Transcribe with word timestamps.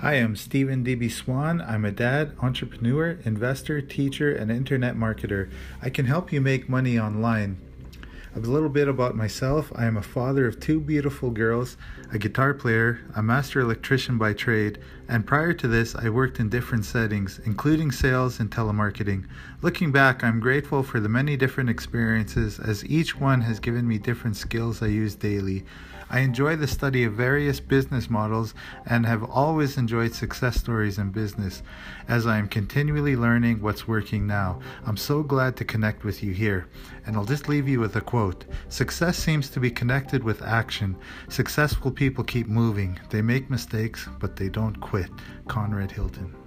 Hi, 0.00 0.14
I'm 0.14 0.34
Stephen 0.34 0.82
DB 0.82 1.10
Swan. 1.10 1.60
I'm 1.60 1.84
a 1.84 1.90
dad, 1.90 2.32
entrepreneur, 2.40 3.18
investor, 3.26 3.82
teacher, 3.82 4.34
and 4.34 4.50
internet 4.50 4.96
marketer. 4.96 5.50
I 5.82 5.90
can 5.90 6.06
help 6.06 6.32
you 6.32 6.40
make 6.40 6.70
money 6.70 6.98
online. 6.98 7.58
A 8.32 8.38
little 8.38 8.68
bit 8.68 8.86
about 8.86 9.16
myself 9.16 9.72
I 9.74 9.86
am 9.86 9.96
a 9.96 10.02
father 10.02 10.46
of 10.46 10.60
two 10.60 10.78
beautiful 10.78 11.30
girls, 11.30 11.76
a 12.12 12.18
guitar 12.18 12.54
player, 12.54 13.00
a 13.16 13.22
master 13.24 13.58
electrician 13.58 14.18
by 14.18 14.34
trade, 14.34 14.78
and 15.08 15.26
prior 15.26 15.52
to 15.54 15.66
this, 15.66 15.96
I 15.96 16.10
worked 16.10 16.38
in 16.38 16.48
different 16.48 16.84
settings, 16.84 17.40
including 17.44 17.90
sales 17.90 18.38
and 18.38 18.48
telemarketing. 18.48 19.26
Looking 19.62 19.90
back, 19.90 20.22
I'm 20.22 20.38
grateful 20.38 20.84
for 20.84 21.00
the 21.00 21.08
many 21.08 21.36
different 21.36 21.70
experiences 21.70 22.60
as 22.60 22.84
each 22.84 23.18
one 23.18 23.40
has 23.40 23.58
given 23.58 23.88
me 23.88 23.98
different 23.98 24.36
skills 24.36 24.80
I 24.80 24.86
use 24.86 25.16
daily. 25.16 25.64
I 26.12 26.20
enjoy 26.20 26.56
the 26.56 26.66
study 26.66 27.04
of 27.04 27.12
various 27.12 27.60
business 27.60 28.10
models 28.10 28.52
and 28.84 29.06
have 29.06 29.22
always 29.22 29.76
enjoyed 29.76 30.12
success 30.12 30.56
stories 30.56 30.98
in 30.98 31.10
business 31.10 31.62
as 32.08 32.26
I 32.26 32.38
am 32.38 32.48
continually 32.48 33.14
learning 33.14 33.60
what's 33.62 33.86
working 33.86 34.26
now. 34.26 34.60
I'm 34.84 34.96
so 34.96 35.22
glad 35.22 35.56
to 35.58 35.64
connect 35.64 36.02
with 36.02 36.20
you 36.20 36.32
here. 36.32 36.66
And 37.06 37.16
I'll 37.16 37.24
just 37.24 37.48
leave 37.48 37.68
you 37.68 37.78
with 37.78 37.94
a 37.94 38.00
quote 38.00 38.19
Success 38.68 39.16
seems 39.16 39.48
to 39.50 39.60
be 39.60 39.70
connected 39.70 40.22
with 40.22 40.42
action. 40.42 40.94
Successful 41.28 41.90
people 41.90 42.22
keep 42.22 42.48
moving, 42.48 42.98
they 43.08 43.22
make 43.22 43.48
mistakes, 43.48 44.08
but 44.18 44.36
they 44.36 44.50
don't 44.50 44.78
quit. 44.80 45.10
Conrad 45.48 45.90
Hilton. 45.90 46.39